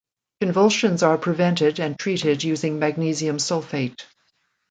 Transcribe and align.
Convulsions 0.39 1.03
are 1.03 1.15
prevented 1.15 1.79
and 1.79 1.95
treated 1.99 2.43
using 2.43 2.79
magnesium 2.79 3.37
sulfate. 3.37 4.03